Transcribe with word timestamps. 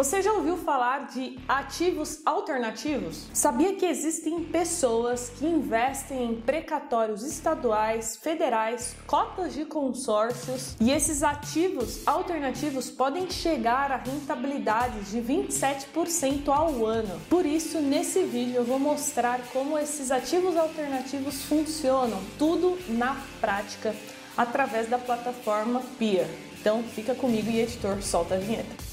Você 0.00 0.22
já 0.22 0.32
ouviu 0.32 0.56
falar 0.56 1.08
de 1.08 1.38
ativos 1.46 2.22
alternativos? 2.24 3.26
Sabia 3.34 3.74
que 3.74 3.84
existem 3.84 4.42
pessoas 4.44 5.30
que 5.38 5.44
investem 5.44 6.24
em 6.24 6.40
precatórios 6.40 7.22
estaduais, 7.22 8.16
federais, 8.16 8.96
cotas 9.06 9.52
de 9.52 9.66
consórcios 9.66 10.74
e 10.80 10.90
esses 10.90 11.22
ativos 11.22 12.00
alternativos 12.08 12.90
podem 12.90 13.30
chegar 13.30 13.92
a 13.92 13.98
rentabilidades 13.98 15.10
de 15.10 15.20
27% 15.20 16.48
ao 16.48 16.86
ano. 16.86 17.20
Por 17.28 17.44
isso, 17.44 17.78
nesse 17.78 18.22
vídeo 18.22 18.56
eu 18.56 18.64
vou 18.64 18.78
mostrar 18.78 19.38
como 19.52 19.78
esses 19.78 20.10
ativos 20.10 20.56
alternativos 20.56 21.42
funcionam, 21.42 22.22
tudo 22.38 22.78
na 22.88 23.20
prática, 23.38 23.94
através 24.34 24.88
da 24.88 24.98
plataforma 24.98 25.82
Peer. 25.98 26.26
Então 26.58 26.82
fica 26.82 27.14
comigo 27.14 27.50
e 27.50 27.60
editor, 27.60 28.02
solta 28.02 28.36
a 28.36 28.38
vinheta. 28.38 28.89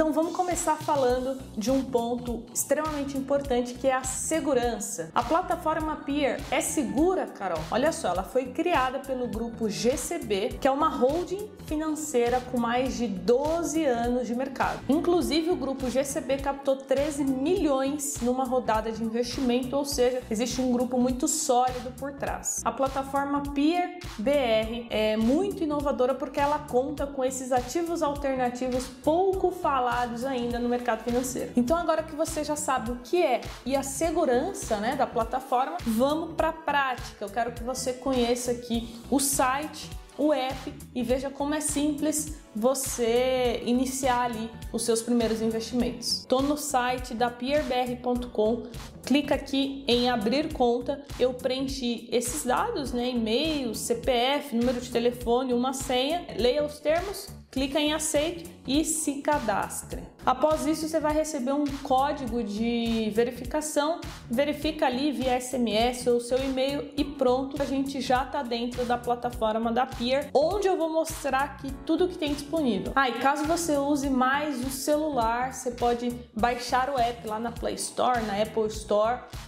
Então 0.00 0.14
vamos 0.14 0.34
começar 0.34 0.76
falando 0.76 1.38
de 1.58 1.70
um 1.70 1.84
ponto 1.84 2.42
extremamente 2.54 3.18
importante 3.18 3.74
que 3.74 3.86
é 3.86 3.92
a 3.92 4.02
segurança. 4.02 5.10
A 5.14 5.22
plataforma 5.22 5.94
Peer 5.96 6.40
é 6.50 6.62
segura, 6.62 7.26
Carol? 7.26 7.60
Olha 7.70 7.92
só, 7.92 8.08
ela 8.08 8.22
foi 8.22 8.46
criada 8.46 9.00
pelo 9.00 9.28
grupo 9.28 9.68
GCB, 9.68 10.56
que 10.58 10.66
é 10.66 10.70
uma 10.70 10.88
holding 10.88 11.50
financeira 11.66 12.40
com 12.50 12.58
mais 12.58 12.96
de 12.96 13.06
12 13.06 13.84
anos 13.84 14.26
de 14.26 14.34
mercado. 14.34 14.80
Inclusive 14.88 15.50
o 15.50 15.56
grupo 15.56 15.90
GCB 15.90 16.38
captou 16.38 16.76
13 16.76 17.22
milhões 17.22 18.22
numa 18.22 18.44
rodada 18.44 18.90
de 18.90 19.04
investimento, 19.04 19.76
ou 19.76 19.84
seja, 19.84 20.22
existe 20.30 20.62
um 20.62 20.72
grupo 20.72 20.96
muito 20.96 21.28
sólido 21.28 21.92
por 21.98 22.14
trás. 22.14 22.62
A 22.64 22.72
plataforma 22.72 23.42
Peer 23.54 23.98
BR 24.16 24.86
é 24.88 25.18
muito 25.18 25.62
inovadora 25.62 26.14
porque 26.14 26.40
ela 26.40 26.58
conta 26.58 27.06
com 27.06 27.22
esses 27.22 27.52
ativos 27.52 28.02
alternativos 28.02 28.86
pouco 29.04 29.50
falados 29.50 29.89
ainda 30.28 30.58
no 30.58 30.68
mercado 30.68 31.02
financeiro. 31.04 31.52
Então 31.56 31.76
agora 31.76 32.02
que 32.02 32.14
você 32.14 32.44
já 32.44 32.56
sabe 32.56 32.90
o 32.92 32.96
que 32.96 33.22
é 33.22 33.40
e 33.64 33.76
a 33.76 33.82
segurança 33.82 34.76
né, 34.76 34.96
da 34.96 35.06
plataforma, 35.06 35.76
vamos 35.86 36.34
para 36.34 36.48
a 36.48 36.52
prática. 36.52 37.24
Eu 37.24 37.28
quero 37.28 37.52
que 37.52 37.62
você 37.62 37.92
conheça 37.92 38.52
aqui 38.52 38.94
o 39.10 39.18
site 39.18 39.90
o 40.20 40.34
app 40.34 40.74
e 40.94 41.02
veja 41.02 41.30
como 41.30 41.54
é 41.54 41.60
simples 41.60 42.38
você 42.54 43.62
iniciar 43.64 44.22
ali 44.22 44.50
os 44.70 44.82
seus 44.82 45.00
primeiros 45.00 45.40
investimentos. 45.40 46.18
Estou 46.18 46.42
no 46.42 46.58
site 46.58 47.14
da 47.14 47.30
peerbr.com, 47.30 48.64
clica 49.10 49.34
aqui 49.34 49.82
em 49.88 50.08
abrir 50.08 50.52
conta, 50.52 51.02
eu 51.18 51.34
preenchi 51.34 52.08
esses 52.12 52.44
dados, 52.44 52.92
né, 52.92 53.10
e-mail, 53.10 53.74
CPF, 53.74 54.54
número 54.54 54.80
de 54.80 54.88
telefone, 54.88 55.52
uma 55.52 55.72
senha, 55.72 56.24
leia 56.38 56.64
os 56.64 56.78
termos 56.78 57.28
clica 57.50 57.80
em 57.80 57.92
aceito 57.92 58.48
e 58.66 58.84
se 58.84 59.14
cadastre. 59.20 60.02
Após 60.24 60.66
isso, 60.66 60.86
você 60.86 61.00
vai 61.00 61.12
receber 61.12 61.52
um 61.52 61.64
código 61.82 62.44
de 62.44 63.10
verificação, 63.12 64.00
verifica 64.30 64.86
ali 64.86 65.10
via 65.10 65.40
SMS 65.40 66.06
ou 66.06 66.20
seu 66.20 66.38
e-mail 66.38 66.90
e 66.96 67.02
pronto, 67.02 67.60
a 67.60 67.64
gente 67.64 68.00
já 68.00 68.22
está 68.22 68.42
dentro 68.42 68.84
da 68.84 68.98
plataforma 68.98 69.72
da 69.72 69.86
Peer, 69.86 70.28
onde 70.34 70.68
eu 70.68 70.76
vou 70.76 70.92
mostrar 70.92 71.40
aqui 71.40 71.72
tudo 71.86 72.06
que 72.06 72.18
tem 72.18 72.34
disponível. 72.34 72.92
Ah, 72.94 73.08
e 73.08 73.14
caso 73.14 73.44
você 73.44 73.76
use 73.78 74.10
mais 74.10 74.64
o 74.64 74.70
celular, 74.70 75.54
você 75.54 75.70
pode 75.70 76.10
baixar 76.34 76.90
o 76.90 76.98
app 76.98 77.26
lá 77.26 77.40
na 77.40 77.50
Play 77.50 77.74
Store, 77.74 78.20
na 78.22 78.40
Apple 78.40 78.66
Store, 78.66 78.99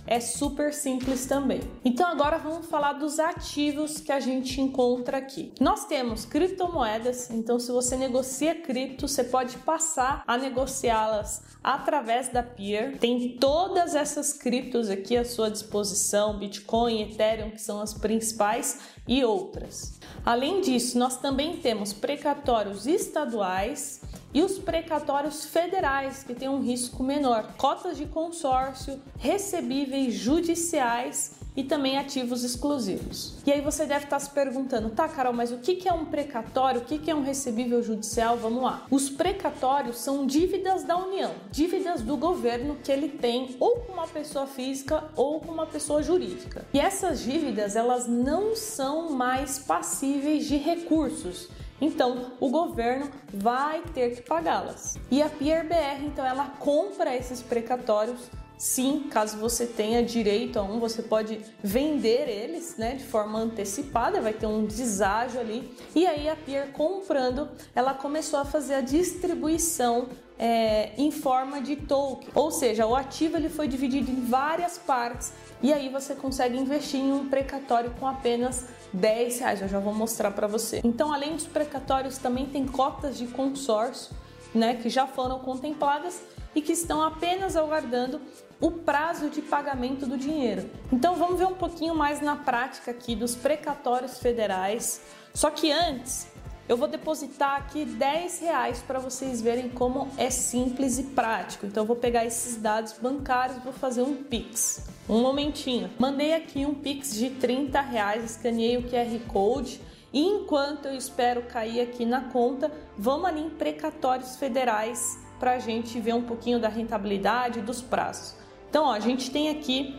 é 0.07 0.21
super 0.21 0.73
simples 0.73 1.27
também. 1.27 1.61
Então 1.85 2.07
agora 2.07 2.39
vamos 2.39 2.67
falar 2.67 2.95
dos 2.95 3.19
ativos 3.19 4.01
que 4.01 4.11
a 4.11 4.21
gente 4.21 4.61
encontra 4.61 5.19
aqui. 5.19 5.53
Nós 5.61 5.85
temos 5.87 6.25
criptomoedas, 6.25 7.31
então 7.31 7.59
se 7.59 7.71
você 7.71 7.97
negocia 7.97 8.55
cripto, 8.55 9.07
você 9.07 9.25
pode 9.25 9.57
passar 9.59 10.23
a 10.27 10.37
negociá-las 10.37 11.43
através 11.63 12.29
da 12.29 12.43
Peer. 12.43 12.99
Tem 12.99 13.37
todas 13.39 13.95
essas 13.95 14.33
criptos 14.33 14.91
aqui 14.91 15.17
à 15.17 15.25
sua 15.25 15.51
disposição, 15.51 16.39
Bitcoin, 16.39 17.03
Ethereum, 17.03 17.51
que 17.51 17.63
são 17.63 17.81
as 17.81 17.95
principais 17.95 18.81
e 19.07 19.25
outras. 19.25 20.01
Além 20.25 20.61
disso, 20.61 20.99
nós 20.99 21.17
também 21.17 21.57
temos 21.57 21.93
precatórios 21.93 22.87
estaduais 22.87 24.01
e 24.35 24.43
os 24.43 24.59
precatórios 24.59 25.45
federais, 25.45 26.23
que 26.23 26.35
têm 26.35 26.49
um 26.49 26.61
risco 26.61 27.03
menor, 27.03 27.55
cotas 27.57 27.97
de 27.97 28.07
consórcio, 28.07 29.01
recebíveis 29.19 30.15
judiciais 30.15 31.43
e 31.55 31.63
também 31.63 31.99
ativos 31.99 32.45
exclusivos. 32.45 33.35
E 33.47 33.53
aí 33.53 33.61
você 33.61 33.85
deve 33.85 34.05
estar 34.05 34.19
se 34.19 34.31
perguntando, 34.31 34.89
tá, 34.91 35.07
Carol, 35.09 35.33
mas 35.33 35.53
o 35.53 35.59
que 35.59 35.87
é 35.87 35.93
um 35.93 36.07
precatório? 36.07 36.81
O 36.81 36.85
que 36.85 37.11
é 37.11 37.15
um 37.15 37.23
recebível 37.23 37.83
judicial? 37.83 38.37
Vamos 38.37 38.63
lá. 38.63 38.87
Os 38.91 39.11
precatórios 39.11 39.99
são 39.99 40.27
dívidas 40.27 40.85
da 40.85 40.97
União, 40.97 41.33
dívidas 41.51 42.01
do 42.01 42.17
governo 42.17 42.77
que 42.83 42.91
ele 42.91 43.09
tem 43.09 43.55
ou 43.61 43.81
com 43.81 43.93
uma 43.93 44.09
pessoa 44.09 44.47
física 44.47 45.05
ou 45.15 45.41
com 45.41 45.53
uma 45.53 45.67
pessoa 45.67 46.03
jurídica. 46.03 46.65
E 46.73 46.81
essas 46.81 47.21
dívidas, 47.21 47.77
elas 47.77 48.07
não 48.07 48.57
são 48.57 49.11
mais 49.11 49.59
passíveis 49.59 50.47
de 50.47 50.57
recursos. 50.57 51.49
Então, 51.83 52.31
o 52.39 52.49
governo 52.49 53.11
vai 53.35 53.83
ter 53.93 54.15
que 54.15 54.23
pagá-las. 54.23 54.97
E 55.11 55.21
a 55.21 55.29
PRBR, 55.29 56.05
então, 56.07 56.25
ela 56.25 56.47
compra 56.61 57.15
esses 57.15 57.43
precatórios 57.43 58.31
Sim, 58.57 59.09
caso 59.11 59.39
você 59.39 59.67
tenha 59.67 60.05
direito 60.05 60.57
a 60.57 60.63
um, 60.63 60.79
você 60.79 61.03
pode 61.03 61.41
vender 61.65 62.29
eles 62.29 62.77
né, 62.77 62.95
de 62.95 63.03
forma 63.03 63.41
antecipada, 63.41 64.21
vai 64.21 64.33
ter 64.33 64.47
um 64.47 64.65
deságio 64.65 65.41
ali. 65.41 65.77
E 65.97 66.07
aí 66.07 66.29
a 66.29 66.37
Peer 66.37 66.71
comprando, 66.71 67.49
ela 67.75 67.93
começou 67.93 68.39
a 68.39 68.45
fazer 68.45 68.75
a 68.75 68.81
distribuição 68.81 70.07
é, 70.39 70.93
em 70.97 71.11
forma 71.11 71.61
de 71.61 71.75
token, 71.75 72.29
ou 72.37 72.53
seja, 72.53 72.87
o 72.87 72.95
ativo 72.95 73.37
ele 73.37 73.49
foi 73.49 73.67
dividido 73.67 74.13
em 74.13 74.25
várias 74.27 74.79
partes 74.79 75.33
e 75.61 75.73
aí 75.73 75.89
você 75.89 76.15
consegue 76.15 76.57
investir 76.57 77.01
em 77.01 77.13
um 77.13 77.29
precatório 77.29 77.93
com 77.99 78.07
apenas 78.07 78.67
10 78.93 79.41
reais. 79.41 79.63
Eu 79.63 79.69
já 79.69 79.79
vou 79.79 79.95
mostrar 79.95 80.31
para 80.31 80.47
você. 80.47 80.81
Então, 80.85 81.13
além 81.13 81.35
dos 81.35 81.47
precatórios, 81.47 82.19
também 82.19 82.47
tem 82.47 82.67
cotas 82.67 83.17
de 83.19 83.27
consórcio, 83.27 84.15
né, 84.55 84.75
que 84.75 84.89
já 84.89 85.07
foram 85.07 85.39
contempladas 85.39 86.23
e 86.55 86.61
que 86.61 86.73
estão 86.73 87.03
apenas 87.03 87.57
aguardando 87.57 88.21
o 88.61 88.71
prazo 88.71 89.29
de 89.29 89.43
pagamento 89.43 90.07
do 90.07 90.17
dinheiro. 90.17 90.71
Então 90.93 91.17
vamos 91.17 91.39
ver 91.39 91.47
um 91.47 91.55
pouquinho 91.55 91.95
mais 91.95 92.21
na 92.21 92.37
prática 92.37 92.91
aqui 92.91 93.17
dos 93.17 93.35
precatórios 93.35 94.19
federais. 94.19 95.01
Só 95.35 95.51
que 95.51 95.73
antes 95.73 96.29
eu 96.73 96.77
vou 96.79 96.89
depositar 96.89 97.57
aqui 97.57 97.85
10 97.85 98.41
reais 98.41 98.83
para 98.87 98.99
vocês 98.99 99.43
verem 99.43 99.69
como 99.69 100.09
é 100.17 100.31
simples 100.31 100.99
e 100.99 101.03
prático. 101.03 101.67
Então 101.67 101.83
eu 101.83 101.87
vou 101.87 101.97
pegar 101.97 102.25
esses 102.25 102.57
dados 102.57 102.95
bancários 102.95 103.63
vou 103.63 103.75
fazer 103.75 104.01
um 104.01 104.15
Pix. 104.25 104.89
Um 105.07 105.21
momentinho. 105.21 105.91
Mandei 105.99 106.33
aqui 106.33 106.65
um 106.65 106.73
Pix 106.73 107.15
de 107.15 107.29
30 107.29 107.79
reais, 107.79 108.25
escaneei 108.25 108.79
o 108.79 108.85
QR 108.85 109.19
Code. 109.29 109.83
E 110.15 110.25
enquanto 110.25 110.87
eu 110.87 110.97
espero 110.97 111.43
cair 111.43 111.83
aqui 111.83 112.07
na 112.07 112.23
conta, 112.31 112.73
vamos 112.97 113.27
ali 113.27 113.43
em 113.43 113.51
precatórios 113.51 114.37
federais 114.37 115.19
para 115.39 115.53
a 115.53 115.59
gente 115.59 116.01
ver 116.01 116.15
um 116.15 116.23
pouquinho 116.23 116.59
da 116.59 116.69
rentabilidade 116.69 117.61
dos 117.61 117.83
prazos. 117.83 118.35
Então, 118.71 118.87
ó, 118.87 118.93
a 118.93 119.01
gente 119.01 119.31
tem 119.31 119.51
aqui 119.51 119.95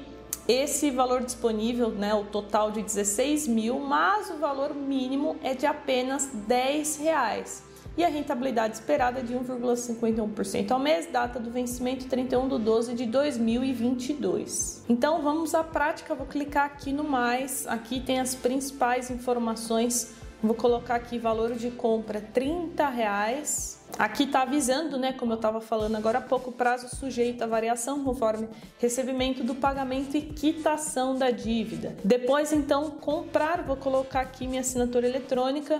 esse 0.47 0.91
valor 0.91 1.23
disponível, 1.23 1.89
né, 1.89 2.13
o 2.13 2.25
total 2.25 2.71
de 2.71 2.81
16 2.81 3.47
mil, 3.47 3.79
mas 3.79 4.29
o 4.29 4.37
valor 4.37 4.73
mínimo 4.73 5.35
é 5.43 5.53
de 5.53 5.65
apenas 5.65 6.27
10 6.47 6.97
reais. 6.97 7.63
E 7.95 8.03
a 8.03 8.07
rentabilidade 8.07 8.73
esperada 8.75 9.19
é 9.19 9.23
de 9.23 9.35
1,51% 9.35 10.71
ao 10.71 10.79
mês, 10.79 11.07
data 11.11 11.39
do 11.39 11.51
vencimento 11.51 12.07
31 12.07 12.47
de 12.49 12.57
12 12.57 12.93
de 12.95 13.05
2022. 13.05 14.83
Então 14.89 15.21
vamos 15.21 15.53
à 15.53 15.63
prática, 15.63 16.15
vou 16.15 16.25
clicar 16.25 16.65
aqui 16.65 16.91
no 16.91 17.03
mais, 17.03 17.67
aqui 17.67 17.99
tem 17.99 18.19
as 18.19 18.33
principais 18.33 19.11
informações, 19.11 20.15
vou 20.43 20.55
colocar 20.55 20.95
aqui 20.95 21.17
valor 21.17 21.55
de 21.55 21.71
compra 21.71 22.21
30 22.21 22.87
reais, 22.89 23.83
Aqui 23.97 24.23
está 24.23 24.41
avisando, 24.41 24.97
né, 24.97 25.13
como 25.13 25.33
eu 25.33 25.35
estava 25.35 25.61
falando 25.61 25.95
agora 25.95 26.17
há 26.17 26.21
pouco, 26.21 26.51
prazo 26.51 26.93
sujeito 26.95 27.43
à 27.43 27.47
variação 27.47 28.03
conforme 28.03 28.49
recebimento 28.79 29.43
do 29.43 29.53
pagamento 29.53 30.17
e 30.17 30.21
quitação 30.21 31.15
da 31.15 31.29
dívida. 31.29 31.95
Depois, 32.03 32.51
então, 32.51 32.89
comprar, 32.89 33.61
vou 33.61 33.75
colocar 33.75 34.21
aqui 34.21 34.47
minha 34.47 34.61
assinatura 34.61 35.07
eletrônica. 35.07 35.79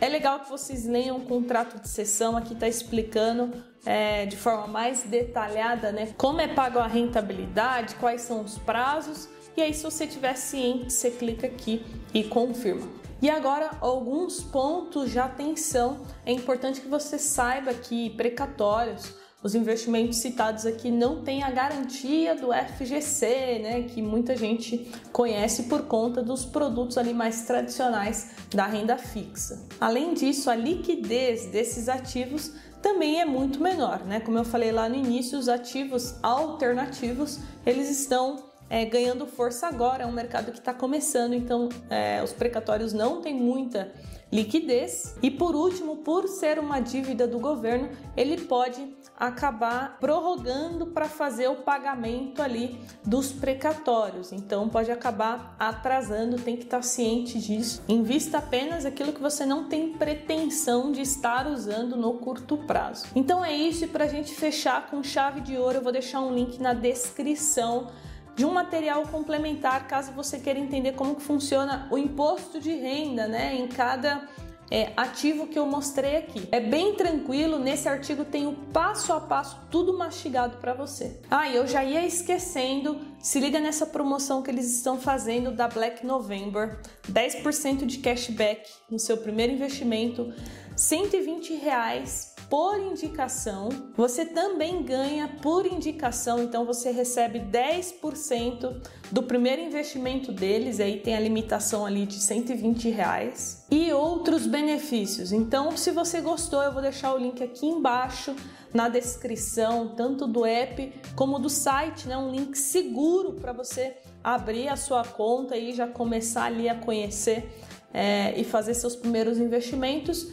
É 0.00 0.08
legal 0.08 0.40
que 0.40 0.50
vocês 0.50 0.84
leiam 0.84 1.18
o 1.18 1.20
contrato 1.20 1.80
de 1.80 1.88
sessão, 1.88 2.36
aqui 2.36 2.54
está 2.54 2.66
explicando 2.66 3.52
é, 3.86 4.26
de 4.26 4.36
forma 4.36 4.66
mais 4.66 5.04
detalhada, 5.04 5.92
né, 5.92 6.12
como 6.16 6.40
é 6.40 6.48
pago 6.48 6.80
a 6.80 6.88
rentabilidade, 6.88 7.94
quais 7.94 8.22
são 8.22 8.42
os 8.42 8.58
prazos. 8.58 9.28
E 9.56 9.62
aí, 9.62 9.72
se 9.72 9.84
você 9.84 10.04
tiver 10.04 10.34
ciente, 10.34 10.92
você 10.92 11.12
clica 11.12 11.46
aqui 11.46 11.84
e 12.12 12.24
confirma. 12.24 13.01
E 13.22 13.30
agora, 13.30 13.70
alguns 13.80 14.42
pontos 14.42 15.12
de 15.12 15.18
atenção. 15.20 16.00
É 16.26 16.32
importante 16.32 16.80
que 16.80 16.88
você 16.88 17.20
saiba 17.20 17.72
que 17.72 18.10
precatórios 18.10 19.14
os 19.40 19.54
investimentos 19.54 20.18
citados 20.18 20.66
aqui 20.66 20.90
não 20.90 21.22
têm 21.22 21.42
a 21.42 21.50
garantia 21.50 22.34
do 22.34 22.48
FGC, 22.52 23.60
né, 23.62 23.82
que 23.82 24.00
muita 24.02 24.36
gente 24.36 24.90
conhece 25.12 25.64
por 25.64 25.82
conta 25.82 26.22
dos 26.22 26.44
produtos 26.44 26.98
ali 26.98 27.14
mais 27.14 27.42
tradicionais 27.42 28.32
da 28.52 28.66
renda 28.66 28.96
fixa. 28.98 29.68
Além 29.80 30.14
disso, 30.14 30.50
a 30.50 30.54
liquidez 30.54 31.46
desses 31.46 31.88
ativos 31.88 32.52
também 32.80 33.20
é 33.20 33.24
muito 33.24 33.60
menor, 33.60 34.04
né? 34.04 34.18
Como 34.18 34.36
eu 34.36 34.44
falei 34.44 34.72
lá 34.72 34.88
no 34.88 34.96
início, 34.96 35.38
os 35.38 35.48
ativos 35.48 36.16
alternativos 36.22 37.38
eles 37.64 37.88
estão 37.88 38.51
é, 38.72 38.86
ganhando 38.86 39.26
força 39.26 39.66
agora, 39.66 40.04
é 40.04 40.06
um 40.06 40.12
mercado 40.12 40.50
que 40.50 40.58
está 40.58 40.72
começando, 40.72 41.34
então 41.34 41.68
é, 41.90 42.22
os 42.24 42.32
precatórios 42.32 42.94
não 42.94 43.20
têm 43.20 43.34
muita 43.34 43.92
liquidez. 44.32 45.14
E 45.22 45.30
por 45.30 45.54
último, 45.54 45.96
por 45.96 46.26
ser 46.26 46.58
uma 46.58 46.80
dívida 46.80 47.28
do 47.28 47.38
governo, 47.38 47.90
ele 48.16 48.40
pode 48.40 48.82
acabar 49.14 49.98
prorrogando 50.00 50.86
para 50.86 51.04
fazer 51.04 51.48
o 51.48 51.56
pagamento 51.56 52.40
ali 52.40 52.80
dos 53.04 53.30
precatórios. 53.30 54.32
Então 54.32 54.70
pode 54.70 54.90
acabar 54.90 55.54
atrasando, 55.58 56.38
tem 56.38 56.56
que 56.56 56.64
estar 56.64 56.82
ciente 56.82 57.38
disso. 57.38 57.82
Invista 57.86 58.38
apenas 58.38 58.86
aquilo 58.86 59.12
que 59.12 59.20
você 59.20 59.44
não 59.44 59.68
tem 59.68 59.92
pretensão 59.92 60.90
de 60.90 61.02
estar 61.02 61.46
usando 61.46 61.94
no 61.94 62.14
curto 62.14 62.56
prazo. 62.56 63.04
Então 63.14 63.44
é 63.44 63.54
isso 63.54 63.84
e 63.84 63.88
para 63.88 64.04
a 64.04 64.08
gente 64.08 64.32
fechar 64.32 64.86
com 64.88 65.02
chave 65.02 65.42
de 65.42 65.58
ouro, 65.58 65.76
eu 65.76 65.82
vou 65.82 65.92
deixar 65.92 66.22
um 66.22 66.34
link 66.34 66.58
na 66.58 66.72
descrição 66.72 67.88
de 68.34 68.44
um 68.44 68.52
material 68.52 69.02
complementar, 69.08 69.86
caso 69.86 70.12
você 70.12 70.38
queira 70.38 70.58
entender 70.58 70.92
como 70.92 71.14
que 71.14 71.22
funciona 71.22 71.86
o 71.90 71.98
imposto 71.98 72.60
de 72.60 72.72
renda, 72.72 73.26
né, 73.26 73.54
em 73.54 73.68
cada 73.68 74.28
é, 74.72 74.90
ativo 74.96 75.46
que 75.46 75.58
eu 75.58 75.66
mostrei 75.66 76.16
aqui. 76.16 76.48
É 76.50 76.58
bem 76.58 76.94
tranquilo, 76.94 77.58
nesse 77.58 77.86
artigo 77.90 78.24
tem 78.24 78.46
o 78.46 78.54
passo 78.72 79.12
a 79.12 79.20
passo 79.20 79.60
tudo 79.70 79.98
mastigado 79.98 80.56
para 80.56 80.72
você. 80.72 81.20
Ah, 81.30 81.46
e 81.46 81.54
eu 81.54 81.66
já 81.66 81.84
ia 81.84 82.06
esquecendo, 82.06 82.98
se 83.20 83.38
liga 83.38 83.60
nessa 83.60 83.84
promoção 83.84 84.42
que 84.42 84.50
eles 84.50 84.74
estão 84.74 84.98
fazendo 84.98 85.52
da 85.52 85.68
Black 85.68 86.06
November, 86.06 86.80
10% 87.06 87.84
de 87.84 87.98
cashback 87.98 88.66
no 88.90 88.98
seu 88.98 89.18
primeiro 89.18 89.52
investimento, 89.52 90.32
120 90.74 91.54
reais 91.56 92.34
por 92.52 92.78
indicação. 92.78 93.70
Você 93.96 94.26
também 94.26 94.82
ganha 94.82 95.26
por 95.40 95.64
indicação, 95.64 96.42
então 96.42 96.66
você 96.66 96.90
recebe 96.90 97.40
10% 97.40 98.76
do 99.10 99.22
primeiro 99.22 99.62
investimento 99.62 100.30
deles, 100.30 100.78
aí 100.78 101.00
tem 101.00 101.16
a 101.16 101.20
limitação 101.20 101.86
ali 101.86 102.04
de 102.04 102.16
120 102.16 102.90
reais. 102.90 103.64
E 103.70 103.90
outros 103.94 104.46
benefícios. 104.46 105.32
Então, 105.32 105.74
se 105.78 105.92
você 105.92 106.20
gostou, 106.20 106.62
eu 106.62 106.70
vou 106.70 106.82
deixar 106.82 107.14
o 107.14 107.16
link 107.16 107.42
aqui 107.42 107.64
embaixo 107.64 108.36
na 108.74 108.86
descrição, 108.90 109.94
tanto 109.96 110.26
do 110.26 110.44
app 110.44 110.92
como 111.16 111.38
do 111.38 111.48
site, 111.48 112.06
né? 112.06 112.18
Um 112.18 112.30
link 112.30 112.54
seguro 112.54 113.32
para 113.32 113.54
você 113.54 113.96
abrir 114.22 114.68
a 114.68 114.76
sua 114.76 115.02
conta 115.04 115.56
e 115.56 115.72
já 115.72 115.86
começar 115.86 116.44
ali 116.44 116.68
a 116.68 116.74
conhecer 116.74 117.50
é, 117.94 118.38
e 118.38 118.44
fazer 118.44 118.74
seus 118.74 118.94
primeiros 118.94 119.38
investimentos. 119.38 120.28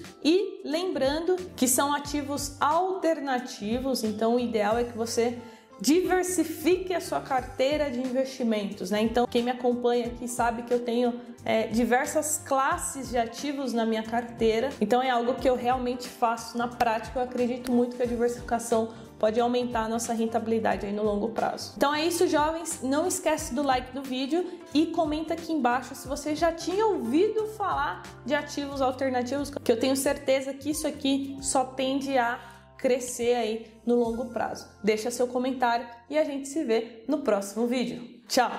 Lembrando 0.63 1.37
que 1.55 1.67
são 1.67 1.93
ativos 1.93 2.57
alternativos, 2.59 4.03
então 4.03 4.35
o 4.35 4.39
ideal 4.39 4.77
é 4.77 4.83
que 4.83 4.97
você 4.97 5.37
diversifique 5.81 6.93
a 6.93 6.99
sua 6.99 7.21
carteira 7.21 7.89
de 7.89 7.99
investimentos, 7.99 8.91
né? 8.91 9.01
Então, 9.01 9.25
quem 9.25 9.41
me 9.41 9.51
acompanha 9.51 10.07
aqui 10.07 10.27
sabe 10.27 10.63
que 10.63 10.73
eu 10.73 10.79
tenho 10.79 11.21
é, 11.45 11.67
diversas 11.67 12.41
classes 12.45 13.09
de 13.09 13.17
ativos 13.17 13.71
na 13.71 13.85
minha 13.85 14.03
carteira, 14.03 14.69
então 14.81 15.01
é 15.01 15.09
algo 15.09 15.35
que 15.35 15.49
eu 15.49 15.55
realmente 15.55 16.07
faço 16.07 16.57
na 16.57 16.67
prática. 16.67 17.19
Eu 17.19 17.23
acredito 17.23 17.71
muito 17.71 17.95
que 17.95 18.03
a 18.03 18.05
diversificação 18.05 18.89
pode 19.19 19.39
aumentar 19.39 19.81
a 19.81 19.89
nossa 19.89 20.13
rentabilidade 20.13 20.85
aí 20.85 20.93
no 20.93 21.03
longo 21.03 21.29
prazo. 21.29 21.73
Então 21.75 21.93
é 21.93 22.05
isso, 22.05 22.27
jovens. 22.27 22.79
Não 22.81 23.05
esquece 23.05 23.53
do 23.53 23.61
like 23.61 23.93
do 23.93 24.01
vídeo 24.01 24.45
e 24.73 24.87
comenta 24.87 25.33
aqui 25.33 25.51
embaixo 25.51 25.93
se 25.93 26.07
você 26.07 26.35
já 26.35 26.51
tinha 26.51 26.85
ouvido 26.87 27.45
falar 27.57 28.03
de 28.25 28.33
ativos 28.33 28.81
alternativos, 28.81 29.51
que 29.51 29.71
eu 29.71 29.79
tenho 29.79 29.95
certeza 29.95 30.53
que 30.53 30.69
isso 30.71 30.87
aqui 30.87 31.37
só 31.41 31.65
tende 31.65 32.17
a 32.17 32.39
crescer 32.77 33.35
aí 33.35 33.67
no 33.85 33.95
longo 33.95 34.25
prazo. 34.27 34.67
Deixa 34.81 35.11
seu 35.11 35.27
comentário 35.27 35.85
e 36.09 36.17
a 36.17 36.23
gente 36.23 36.47
se 36.47 36.63
vê 36.63 37.03
no 37.07 37.19
próximo 37.19 37.67
vídeo. 37.67 38.01
Tchau! 38.27 38.51